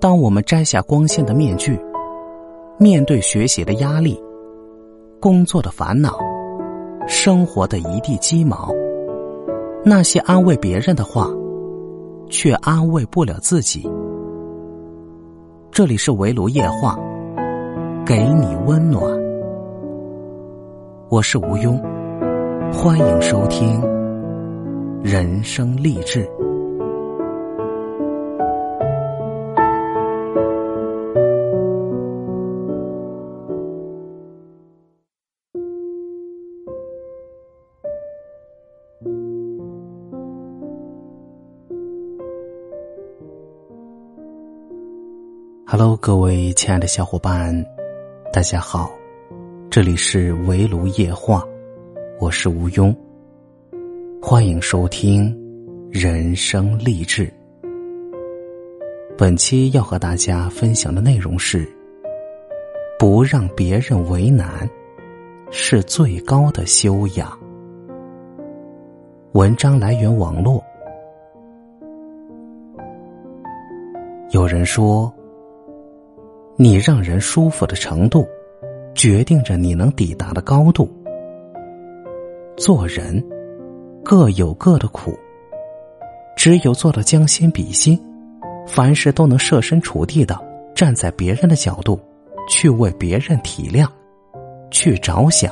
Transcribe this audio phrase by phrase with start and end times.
[0.00, 1.78] 当我们摘下光鲜的面具，
[2.78, 4.18] 面对学习的压力、
[5.20, 6.18] 工作的烦恼、
[7.06, 8.72] 生活的一地鸡毛，
[9.84, 11.28] 那些安慰别人的话，
[12.30, 13.86] 却安慰不了自己。
[15.70, 16.98] 这里是围炉夜话，
[18.06, 19.04] 给你温暖。
[21.10, 21.78] 我是吴庸，
[22.72, 23.82] 欢迎收听
[25.02, 26.26] 人生励志。
[45.72, 47.54] Hello，各位亲爱的小伙伴，
[48.32, 48.90] 大家好，
[49.70, 51.46] 这里是围炉夜话，
[52.18, 52.92] 我是吴庸，
[54.20, 55.32] 欢迎收听
[55.88, 57.32] 人生励志。
[59.16, 61.64] 本期要和大家分享的内容是：
[62.98, 64.68] 不让别人为难，
[65.52, 67.30] 是最高的修养。
[69.34, 70.60] 文章来源网络，
[74.32, 75.08] 有人说。
[76.62, 78.28] 你让人舒服的程度，
[78.94, 80.86] 决定着你能抵达的高度。
[82.54, 83.26] 做人
[84.04, 85.18] 各有各的苦，
[86.36, 87.98] 只有做到将心比心，
[88.66, 90.38] 凡事都能设身处地的
[90.74, 91.98] 站在别人的角度，
[92.46, 93.88] 去为别人体谅，
[94.70, 95.50] 去着想，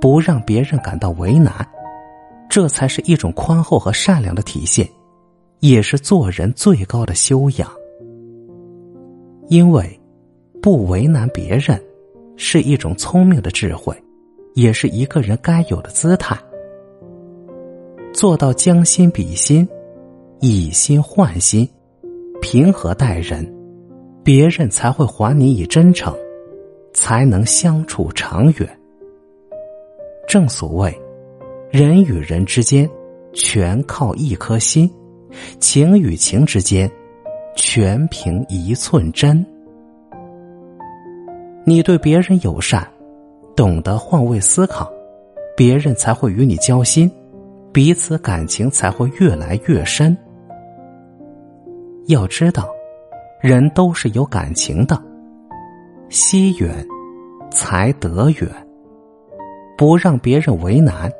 [0.00, 1.52] 不让别人感到为难，
[2.48, 4.88] 这才是一种宽厚和善良的体现，
[5.58, 7.68] 也是做人最高的修养。
[9.48, 10.00] 因为。
[10.64, 11.78] 不为难别人，
[12.36, 13.94] 是一种聪明的智慧，
[14.54, 16.34] 也是一个人该有的姿态。
[18.14, 19.68] 做到将心比心，
[20.40, 21.68] 以心换心，
[22.40, 23.46] 平和待人，
[24.24, 26.16] 别人才会还你以真诚，
[26.94, 28.80] 才能相处长远。
[30.26, 30.98] 正所谓，
[31.70, 32.88] 人与人之间
[33.34, 34.90] 全靠一颗心，
[35.60, 36.90] 情与情之间
[37.54, 39.44] 全凭一寸真。
[41.66, 42.86] 你对别人友善，
[43.56, 44.92] 懂得换位思考，
[45.56, 47.10] 别人才会与你交心，
[47.72, 50.14] 彼此感情才会越来越深。
[52.06, 52.68] 要知道，
[53.40, 55.02] 人都是有感情的，
[56.10, 56.86] 惜缘
[57.50, 58.46] 才得远，
[59.78, 61.10] 不让别人为难，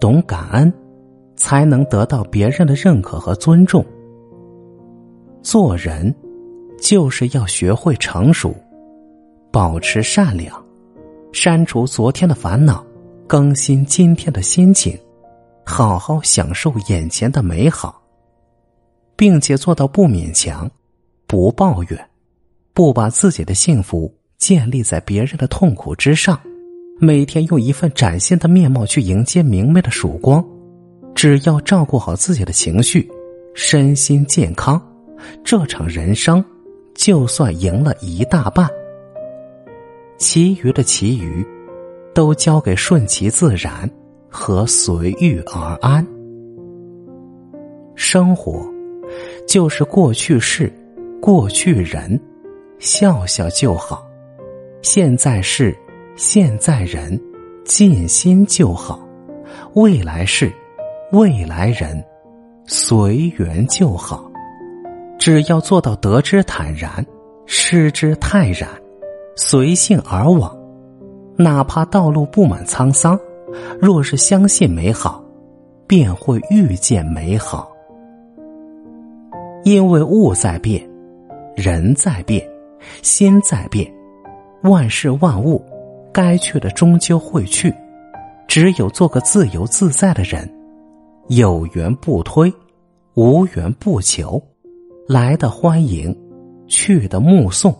[0.00, 0.72] 懂感恩，
[1.36, 3.84] 才能得到别人的认可和尊重。
[5.42, 6.14] 做人，
[6.80, 8.54] 就是要学会成熟。
[9.52, 10.64] 保持善良，
[11.30, 12.82] 删除昨天的烦恼，
[13.26, 14.98] 更新今天的心情，
[15.62, 18.00] 好好享受眼前的美好，
[19.14, 20.68] 并且做到不勉强，
[21.26, 22.10] 不抱怨，
[22.72, 26.40] 不把自己的幸福建立在别人的痛苦之上，
[26.98, 30.42] 每天用一份崭新的面貌去迎接明媚的曙光。
[31.14, 33.06] 只要照顾好自己的情绪，
[33.54, 34.80] 身心健康，
[35.44, 36.42] 这场人生
[36.94, 38.66] 就算赢了一大半。
[40.22, 41.44] 其余的其余，
[42.14, 43.90] 都交给顺其自然
[44.30, 46.06] 和随遇而安。
[47.96, 48.64] 生活
[49.48, 50.72] 就是过去式，
[51.20, 52.18] 过去人，
[52.78, 53.98] 笑笑就好；
[54.80, 55.76] 现在事，
[56.14, 57.20] 现在人，
[57.64, 59.00] 尽心就好；
[59.74, 60.52] 未来事，
[61.10, 62.00] 未来人，
[62.64, 64.30] 随缘就好。
[65.18, 67.04] 只要做到得之坦然，
[67.44, 68.68] 失之泰然。
[69.34, 70.54] 随性而往，
[71.36, 73.18] 哪怕道路布满沧桑，
[73.80, 75.24] 若是相信美好，
[75.86, 77.70] 便会遇见美好。
[79.64, 80.86] 因为物在变，
[81.56, 82.46] 人在变，
[83.00, 83.90] 心在变，
[84.64, 85.64] 万事万物
[86.12, 87.72] 该去的终究会去，
[88.46, 90.46] 只有做个自由自在的人，
[91.28, 92.52] 有缘不推，
[93.14, 94.42] 无缘不求，
[95.08, 96.14] 来的欢迎，
[96.66, 97.74] 去的目送。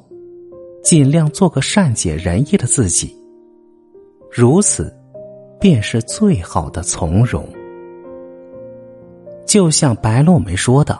[0.83, 3.17] 尽量做个善解人意的自己，
[4.31, 4.93] 如此，
[5.61, 7.49] 便是最好的从容。
[9.47, 10.99] 就像白落梅说的：“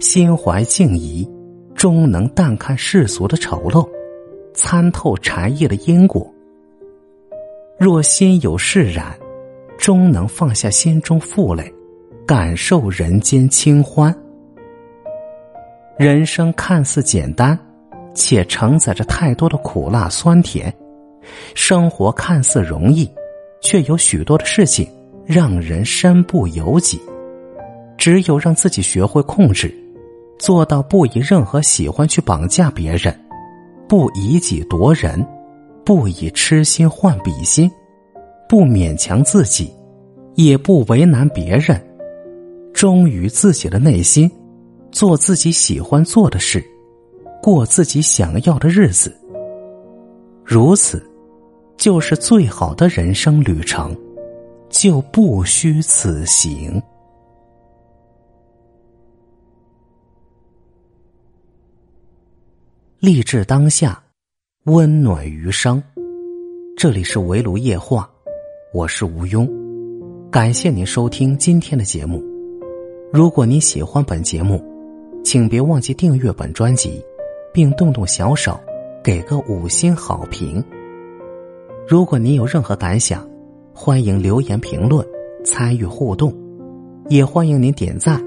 [0.00, 1.28] 心怀静怡，
[1.74, 3.88] 终能淡看世俗的丑陋，
[4.54, 6.28] 参透禅意的因果。
[7.78, 9.16] 若心有释然，
[9.78, 11.72] 终能放下心中负累，
[12.26, 14.14] 感受人间清欢。
[15.98, 17.56] 人生看似简单。”
[18.16, 20.74] 且承载着太多的苦辣酸甜，
[21.54, 23.08] 生活看似容易，
[23.60, 24.88] 却有许多的事情
[25.24, 27.00] 让人身不由己。
[27.98, 29.72] 只有让自己学会控制，
[30.38, 33.14] 做到不以任何喜欢去绑架别人，
[33.88, 35.24] 不以己夺人，
[35.84, 37.70] 不以痴心换比心，
[38.48, 39.72] 不勉强自己，
[40.34, 41.80] 也不为难别人，
[42.72, 44.30] 忠于自己的内心，
[44.92, 46.64] 做自己喜欢做的事，
[47.46, 49.16] 过自己想要的日子。
[50.44, 51.00] 如此，
[51.76, 53.96] 就是最好的人生旅程，
[54.68, 56.82] 就不虚此行。
[62.98, 64.02] 励志当下，
[64.64, 65.80] 温暖余生。
[66.76, 68.10] 这里是围炉夜话，
[68.74, 69.48] 我是吴庸，
[70.32, 72.20] 感谢您收听今天的节目。
[73.12, 74.60] 如果您喜欢本节目，
[75.24, 77.00] 请别忘记订阅本专辑，
[77.56, 78.60] 并动动小手
[79.02, 80.62] 给个五星好评。
[81.88, 83.26] 如果您有任何感想，
[83.72, 85.02] 欢迎留言评论、
[85.42, 86.34] 参与互动，
[87.08, 88.22] 也欢迎您点赞、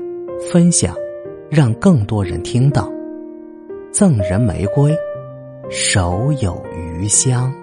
[0.51, 0.95] 分享，
[1.47, 2.91] 让更多人听到。
[3.91, 4.97] 赠人玫瑰，
[5.69, 7.53] 手有余香。